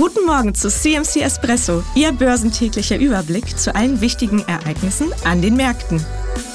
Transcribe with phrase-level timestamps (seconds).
[0.00, 6.02] Guten Morgen zu CMC Espresso, Ihr börsentäglicher Überblick zu allen wichtigen Ereignissen an den Märkten.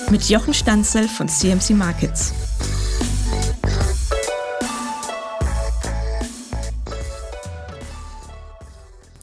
[0.09, 2.33] Mit Jochen Stanzel von CMC Markets.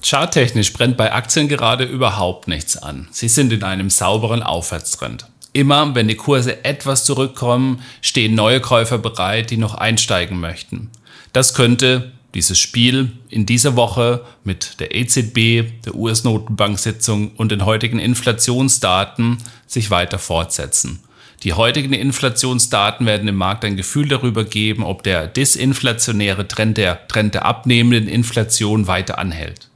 [0.04, 3.08] Charttechnisch brennt bei Aktien gerade überhaupt nichts an.
[3.11, 5.26] Sie sind in einem sauberen Aufwärtstrend.
[5.52, 10.93] Immer, wenn die Kurse etwas zurückkommen, stehen neue Käufer bereit, die noch einsteigen möchten.
[11.32, 17.99] Das könnte dieses Spiel in dieser Woche mit der EZB, der US-Notenbank-Sitzung und den heutigen
[17.99, 21.00] Inflationsdaten sich weiter fortsetzen.
[21.43, 27.08] Die heutigen Inflationsdaten werden dem Markt ein Gefühl darüber geben, ob der disinflationäre Trend der,
[27.08, 29.69] Trend der abnehmenden Inflation weiter anhält.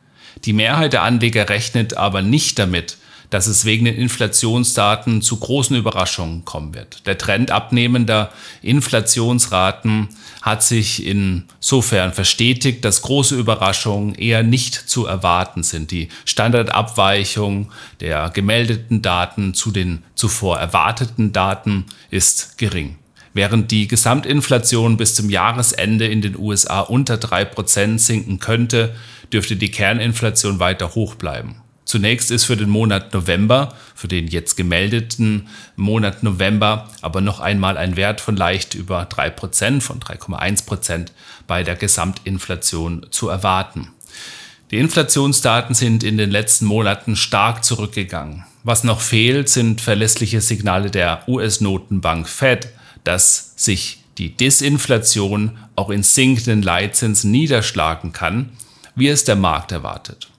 [0.44, 2.98] Die Mehrheit der Anleger rechnet aber nicht damit,
[3.30, 7.06] dass es wegen den Inflationsdaten zu großen Überraschungen kommen wird.
[7.06, 8.30] Der Trend abnehmender
[8.62, 10.08] Inflationsraten
[10.42, 15.90] hat sich insofern verstetigt, dass große Überraschungen eher nicht zu erwarten sind.
[15.90, 22.96] Die Standardabweichung der gemeldeten Daten zu den zuvor erwarteten Daten ist gering.
[23.36, 28.94] Während die Gesamtinflation bis zum Jahresende in den USA unter 3% sinken könnte,
[29.30, 31.56] dürfte die Kerninflation weiter hoch bleiben.
[31.86, 37.78] Zunächst ist für den Monat November, für den jetzt gemeldeten Monat November, aber noch einmal
[37.78, 41.06] ein Wert von leicht über 3%, von 3,1%
[41.46, 43.92] bei der Gesamtinflation zu erwarten.
[44.72, 48.44] Die Inflationsdaten sind in den letzten Monaten stark zurückgegangen.
[48.64, 52.68] Was noch fehlt, sind verlässliche Signale der US-Notenbank Fed,
[53.04, 58.50] dass sich die Disinflation auch in sinkenden Leitzinsen niederschlagen kann,
[58.96, 60.30] wie es der Markt erwartet.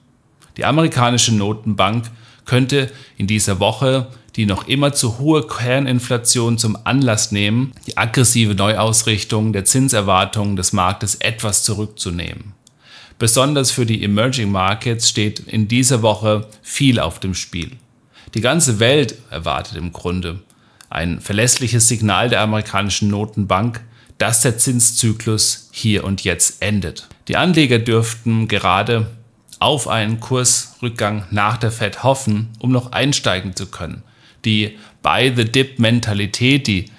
[0.58, 2.04] Die amerikanische Notenbank
[2.44, 8.54] könnte in dieser Woche die noch immer zu hohe Kerninflation zum Anlass nehmen, die aggressive
[8.54, 12.54] Neuausrichtung der Zinserwartungen des Marktes etwas zurückzunehmen.
[13.18, 17.72] Besonders für die Emerging Markets steht in dieser Woche viel auf dem Spiel.
[18.34, 20.38] Die ganze Welt erwartet im Grunde
[20.88, 23.80] ein verlässliches Signal der amerikanischen Notenbank,
[24.18, 27.08] dass der Zinszyklus hier und jetzt endet.
[27.26, 29.08] Die Anleger dürften gerade
[29.60, 34.02] auf einen Kursrückgang nach der Fed hoffen, um noch einsteigen zu können.
[34.44, 36.90] Die Buy-the-Dip-Mentalität, die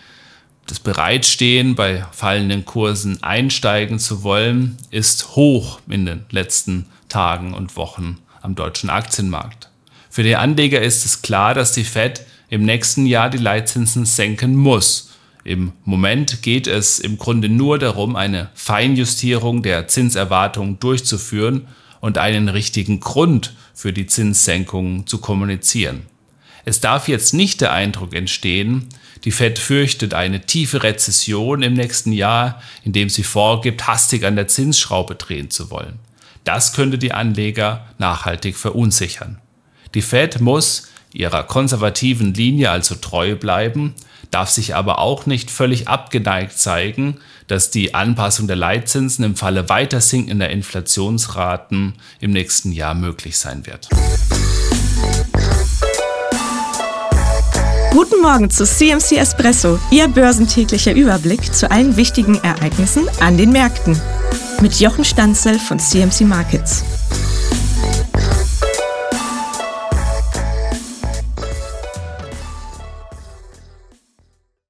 [0.68, 7.76] das Bereitstehen bei fallenden Kursen einsteigen zu wollen, ist hoch in den letzten Tagen und
[7.76, 9.70] Wochen am deutschen Aktienmarkt.
[10.10, 14.56] Für die Anleger ist es klar, dass die Fed im nächsten Jahr die Leitzinsen senken
[14.56, 15.12] muss.
[15.44, 21.68] Im Moment geht es im Grunde nur darum, eine Feinjustierung der Zinserwartungen durchzuführen
[22.02, 26.06] und einen richtigen Grund für die Zinssenkungen zu kommunizieren.
[26.66, 28.90] Es darf jetzt nicht der Eindruck entstehen,
[29.26, 34.48] die Fed fürchtet eine tiefe Rezession im nächsten Jahr, indem sie vorgibt, hastig an der
[34.48, 36.00] Zinsschraube drehen zu wollen.
[36.44, 39.40] Das könnte die Anleger nachhaltig verunsichern.
[39.94, 43.96] Die Fed muss ihrer konservativen Linie also treu bleiben,
[44.32, 47.18] darf sich aber auch nicht völlig abgeneigt zeigen,
[47.48, 53.66] dass die Anpassung der Leitzinsen im Falle weiter sinkender Inflationsraten im nächsten Jahr möglich sein
[53.66, 53.90] wird.
[57.92, 64.00] Guten Morgen zu CMC Espresso, Ihr börsentäglicher Überblick zu allen wichtigen Ereignissen an den Märkten.
[64.62, 66.84] Mit Jochen Stanzel von CMC Markets.